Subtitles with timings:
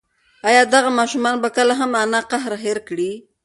[0.49, 3.11] ایا دغه ماشوم به کله هم د انا قهر هېر کړي؟